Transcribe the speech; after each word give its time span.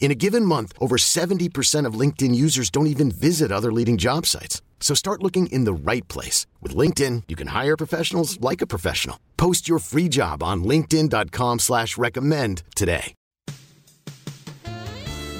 In 0.00 0.10
a 0.10 0.14
given 0.14 0.44
month, 0.44 0.72
over 0.80 0.96
70% 0.96 1.84
of 1.84 2.00
LinkedIn 2.00 2.34
users 2.34 2.70
don't 2.70 2.86
even 2.86 3.10
visit 3.10 3.52
other 3.52 3.70
leading 3.70 3.98
job 3.98 4.24
sites. 4.24 4.62
So 4.80 4.94
start 4.94 5.22
looking 5.22 5.48
in 5.48 5.64
the 5.64 5.74
right 5.74 6.06
place. 6.08 6.46
With 6.62 6.74
LinkedIn, 6.74 7.24
you 7.28 7.36
can 7.36 7.48
hire 7.48 7.76
professionals 7.76 8.40
like 8.40 8.62
a 8.62 8.66
professional. 8.66 9.18
Post 9.36 9.68
your 9.68 9.80
free 9.80 10.08
job 10.08 10.42
on 10.42 10.64
linkedin.com 10.64 11.58
slash 11.58 11.98
recommend 11.98 12.62
today. 12.74 13.14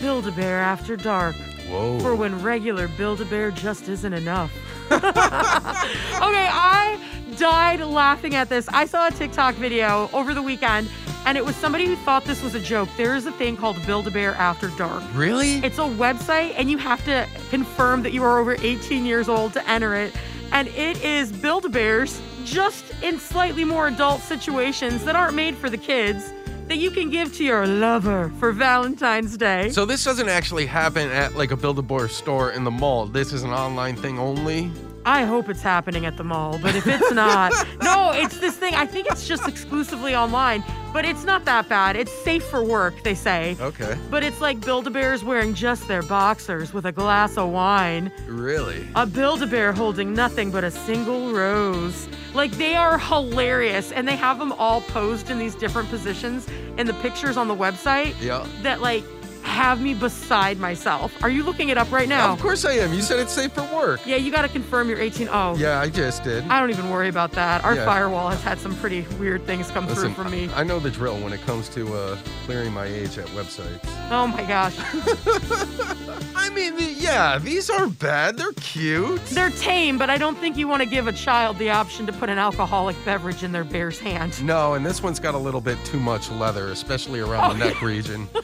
Build-A-Bear 0.00 0.60
After 0.60 0.96
Dark. 0.96 1.34
Whoa. 1.68 1.98
For 1.98 2.14
when 2.14 2.42
regular 2.42 2.88
Build-A-Bear 2.88 3.50
just 3.52 3.88
isn't 3.88 4.12
enough. 4.12 4.52
okay, 4.92 5.02
I 5.02 7.00
died 7.38 7.80
laughing 7.80 8.34
at 8.34 8.50
this. 8.50 8.68
I 8.68 8.84
saw 8.84 9.08
a 9.08 9.10
TikTok 9.10 9.54
video 9.54 10.10
over 10.12 10.34
the 10.34 10.42
weekend, 10.42 10.90
and 11.26 11.38
it 11.38 11.44
was 11.44 11.56
somebody 11.56 11.86
who 11.86 11.96
thought 11.96 12.24
this 12.24 12.42
was 12.42 12.54
a 12.54 12.60
joke. 12.60 12.88
There 12.96 13.14
is 13.14 13.26
a 13.26 13.32
thing 13.32 13.56
called 13.56 13.84
Build-A-Bear 13.86 14.34
After 14.34 14.68
Dark. 14.68 15.02
Really? 15.14 15.56
It's 15.58 15.78
a 15.78 15.82
website, 15.82 16.54
and 16.56 16.70
you 16.70 16.78
have 16.78 17.04
to 17.06 17.26
confirm 17.50 18.02
that 18.02 18.12
you 18.12 18.22
are 18.24 18.38
over 18.38 18.56
18 18.60 19.04
years 19.06 19.28
old 19.28 19.52
to 19.54 19.68
enter 19.68 19.94
it. 19.94 20.14
And 20.52 20.68
it 20.68 21.02
is 21.02 21.32
Build-A-Bears 21.32 22.20
just 22.44 22.84
in 23.02 23.18
slightly 23.18 23.64
more 23.64 23.88
adult 23.88 24.20
situations 24.20 25.04
that 25.04 25.16
aren't 25.16 25.34
made 25.34 25.56
for 25.56 25.70
the 25.70 25.78
kids 25.78 26.32
that 26.68 26.76
you 26.76 26.90
can 26.90 27.10
give 27.10 27.34
to 27.36 27.44
your 27.44 27.66
lover 27.66 28.32
for 28.38 28.52
Valentine's 28.52 29.36
Day. 29.36 29.68
so 29.70 29.84
this 29.84 30.02
doesn't 30.02 30.28
actually 30.28 30.64
happen 30.64 31.10
at 31.10 31.34
like 31.36 31.50
a 31.50 31.56
Build-A-Bear 31.56 32.08
store 32.08 32.52
in 32.52 32.64
the 32.64 32.70
mall. 32.70 33.06
This 33.06 33.32
is 33.32 33.42
an 33.42 33.50
online 33.50 33.96
thing 33.96 34.18
only. 34.18 34.70
I 35.06 35.24
hope 35.24 35.48
it's 35.50 35.60
happening 35.62 36.06
at 36.06 36.16
the 36.16 36.24
mall, 36.24 36.58
but 36.62 36.74
if 36.74 36.86
it's 36.86 37.12
not, 37.12 37.52
no, 37.82 38.12
it's 38.14 38.38
this 38.38 38.56
thing. 38.56 38.74
I 38.74 38.86
think 38.86 39.06
it's 39.10 39.28
just 39.28 39.46
exclusively 39.46 40.14
online, 40.14 40.64
but 40.94 41.04
it's 41.04 41.24
not 41.24 41.44
that 41.44 41.68
bad. 41.68 41.94
It's 41.96 42.10
safe 42.24 42.42
for 42.44 42.64
work, 42.64 42.94
they 43.02 43.14
say. 43.14 43.56
Okay. 43.60 43.98
But 44.10 44.24
it's 44.24 44.40
like 44.40 44.60
Build-A-Bears 44.64 45.22
wearing 45.22 45.52
just 45.52 45.86
their 45.88 46.02
boxers 46.02 46.72
with 46.72 46.86
a 46.86 46.92
glass 46.92 47.36
of 47.36 47.50
wine. 47.50 48.10
Really? 48.26 48.86
A 48.94 49.04
Build-A-Bear 49.04 49.72
holding 49.74 50.14
nothing 50.14 50.50
but 50.50 50.64
a 50.64 50.70
single 50.70 51.32
rose. 51.32 52.08
Like 52.32 52.52
they 52.52 52.74
are 52.74 52.98
hilarious, 52.98 53.92
and 53.92 54.08
they 54.08 54.16
have 54.16 54.38
them 54.38 54.52
all 54.52 54.80
posed 54.80 55.28
in 55.30 55.38
these 55.38 55.54
different 55.54 55.88
positions 55.90 56.46
in 56.78 56.86
the 56.86 56.94
pictures 56.94 57.36
on 57.36 57.46
the 57.48 57.54
website 57.56 58.14
Yeah. 58.22 58.46
that 58.62 58.80
like 58.80 59.04
have 59.44 59.80
me 59.80 59.94
beside 59.94 60.58
myself. 60.58 61.12
Are 61.22 61.28
you 61.30 61.44
looking 61.44 61.68
it 61.68 61.78
up 61.78 61.92
right 61.92 62.08
now? 62.08 62.32
Of 62.32 62.40
course 62.40 62.64
I 62.64 62.72
am. 62.72 62.92
You 62.92 63.02
said 63.02 63.18
it's 63.20 63.32
safe 63.32 63.52
for 63.52 63.62
work. 63.74 64.00
Yeah, 64.06 64.16
you 64.16 64.32
got 64.32 64.42
to 64.42 64.48
confirm 64.48 64.88
you're 64.88 64.98
18. 65.00 65.28
Oh, 65.30 65.54
Yeah, 65.56 65.80
I 65.80 65.88
just 65.90 66.24
did. 66.24 66.44
I 66.48 66.58
don't 66.60 66.70
even 66.70 66.90
worry 66.90 67.08
about 67.08 67.30
that. 67.32 67.62
Our 67.64 67.74
Yeah. 67.76 67.84
firewall 67.84 68.30
has 68.30 68.42
had 68.42 68.58
some 68.58 68.74
pretty 68.76 69.02
weird 69.18 69.46
things 69.46 69.70
come 69.70 69.86
Listen, 69.86 70.14
through 70.14 70.24
for 70.24 70.30
me. 70.30 70.50
I 70.54 70.64
know 70.64 70.80
the 70.80 70.90
drill 70.90 71.18
when 71.20 71.32
it 71.32 71.40
comes 71.42 71.68
to 71.70 71.94
uh, 71.94 72.16
clearing 72.46 72.72
my 72.72 72.86
age 72.86 73.18
at 73.18 73.26
websites. 73.28 73.80
oh 74.10 74.26
my 74.26 74.42
gosh. 74.44 74.74
I 76.36 76.50
mean, 76.50 76.74
yeah, 76.98 77.38
these 77.38 77.70
aren't 77.70 77.98
bad. 77.98 78.36
They're 78.36 78.52
cute. 78.52 79.24
They're 79.26 79.50
tame, 79.50 79.98
but 79.98 80.10
I 80.10 80.16
don't 80.18 80.36
think 80.38 80.56
you 80.56 80.68
want 80.68 80.82
to 80.82 80.88
give 80.88 81.06
a 81.06 81.12
child 81.12 81.58
the 81.58 81.70
option 81.70 82.06
to 82.06 82.12
put 82.12 82.28
an 82.28 82.38
alcoholic 82.38 82.96
beverage 83.04 83.42
in 83.42 83.52
their 83.52 83.64
bear's 83.64 83.98
hand. 83.98 84.42
No, 84.44 84.74
and 84.74 84.84
this 84.84 85.02
one's 85.02 85.20
got 85.20 85.34
a 85.34 85.38
little 85.38 85.60
bit 85.60 85.78
too 85.84 86.00
much 86.00 86.30
leather, 86.30 86.68
especially 86.68 87.20
around 87.20 87.58
the 87.58 87.64
neck 87.66 87.80
region. 87.82 88.28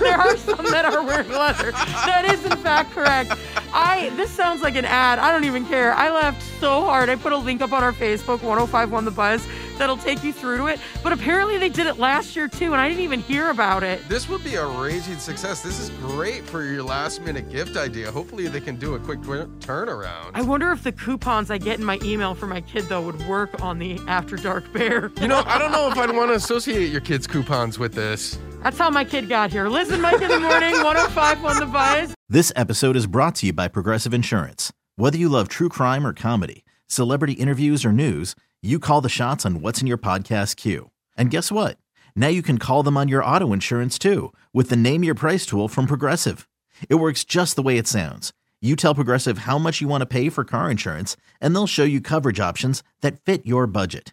there 0.00 0.18
are 0.18 0.36
some 0.36 0.64
that 0.64 0.84
are 0.84 1.02
wearing 1.02 1.30
leather. 1.30 1.72
That 1.72 2.24
is 2.32 2.44
in 2.44 2.56
fact 2.58 2.92
correct. 2.92 3.32
I 3.72 4.10
this 4.16 4.30
sounds 4.30 4.62
like 4.62 4.76
an 4.76 4.84
ad. 4.84 5.18
I 5.18 5.30
don't 5.30 5.44
even 5.44 5.64
care. 5.66 5.92
I 5.94 6.10
laughed 6.10 6.42
so 6.60 6.82
hard. 6.84 7.08
I 7.08 7.16
put 7.16 7.32
a 7.32 7.36
link 7.36 7.62
up 7.62 7.72
on 7.72 7.82
our 7.82 7.92
Facebook 7.92 8.42
1051 8.42 9.04
the 9.04 9.10
buzz 9.10 9.46
that'll 9.78 9.96
take 9.96 10.22
you 10.22 10.32
through 10.32 10.58
to 10.58 10.66
it. 10.66 10.80
But 11.02 11.12
apparently 11.12 11.56
they 11.56 11.68
did 11.68 11.86
it 11.86 11.98
last 11.98 12.36
year 12.36 12.48
too 12.48 12.72
and 12.72 12.80
I 12.80 12.88
didn't 12.88 13.02
even 13.02 13.20
hear 13.20 13.50
about 13.50 13.82
it. 13.82 14.06
This 14.08 14.28
would 14.28 14.44
be 14.44 14.56
a 14.56 14.66
raging 14.66 15.18
success. 15.18 15.62
This 15.62 15.78
is 15.78 15.90
great 16.00 16.44
for 16.44 16.64
your 16.64 16.82
last 16.82 17.22
minute 17.22 17.50
gift 17.50 17.76
idea. 17.76 18.10
Hopefully, 18.10 18.48
they 18.48 18.60
can 18.60 18.76
do 18.76 18.94
a 18.94 18.98
quick 18.98 19.20
turnaround. 19.20 20.30
I 20.34 20.42
wonder 20.42 20.72
if 20.72 20.82
the 20.82 20.92
coupons 20.92 21.50
I 21.50 21.58
get 21.58 21.78
in 21.78 21.84
my 21.84 21.98
email 22.02 22.34
for 22.34 22.46
my 22.46 22.60
kid 22.60 22.84
though 22.88 23.02
would 23.02 23.26
work 23.26 23.62
on 23.62 23.78
the 23.78 23.98
After 24.06 24.36
Dark 24.36 24.70
Bear. 24.72 25.10
You 25.20 25.28
know, 25.28 25.42
I 25.46 25.58
don't 25.58 25.72
know 25.72 25.88
if 25.90 25.96
I'd 25.96 26.14
want 26.14 26.30
to 26.30 26.34
associate 26.34 26.90
your 26.90 27.00
kids' 27.00 27.26
coupons 27.26 27.78
with 27.78 27.94
this. 27.94 28.38
That's 28.62 28.78
how 28.78 28.90
my 28.90 29.04
kid 29.04 29.28
got 29.28 29.50
here. 29.50 29.68
Liz 29.68 29.90
and 29.90 30.02
Mike 30.02 30.20
in 30.20 30.28
the 30.28 30.38
morning, 30.40 30.72
1051 30.82 31.60
the 31.60 31.66
buzz. 31.66 32.14
This 32.28 32.52
episode 32.54 32.94
is 32.96 33.06
brought 33.06 33.34
to 33.36 33.46
you 33.46 33.52
by 33.52 33.68
Progressive 33.68 34.12
Insurance. 34.12 34.72
Whether 34.96 35.16
you 35.16 35.28
love 35.30 35.48
true 35.48 35.68
crime 35.70 36.06
or 36.06 36.12
comedy, 36.12 36.64
celebrity 36.86 37.32
interviews 37.34 37.84
or 37.84 37.92
news, 37.92 38.34
you 38.60 38.78
call 38.78 39.00
the 39.00 39.08
shots 39.08 39.46
on 39.46 39.62
what's 39.62 39.80
in 39.80 39.86
your 39.86 39.96
podcast 39.98 40.56
queue. 40.56 40.90
And 41.16 41.30
guess 41.30 41.50
what? 41.50 41.78
Now 42.14 42.28
you 42.28 42.42
can 42.42 42.58
call 42.58 42.82
them 42.82 42.96
on 42.98 43.08
your 43.08 43.24
auto 43.24 43.52
insurance 43.52 43.98
too 43.98 44.32
with 44.52 44.68
the 44.68 44.76
Name 44.76 45.02
Your 45.04 45.14
Price 45.14 45.46
tool 45.46 45.66
from 45.66 45.86
Progressive. 45.86 46.46
It 46.90 46.96
works 46.96 47.24
just 47.24 47.56
the 47.56 47.62
way 47.62 47.78
it 47.78 47.88
sounds. 47.88 48.32
You 48.60 48.76
tell 48.76 48.94
Progressive 48.94 49.38
how 49.38 49.58
much 49.58 49.80
you 49.80 49.88
want 49.88 50.02
to 50.02 50.06
pay 50.06 50.28
for 50.28 50.44
car 50.44 50.70
insurance, 50.70 51.16
and 51.40 51.54
they'll 51.54 51.66
show 51.66 51.84
you 51.84 52.02
coverage 52.02 52.40
options 52.40 52.82
that 53.00 53.24
fit 53.24 53.46
your 53.46 53.66
budget. 53.66 54.12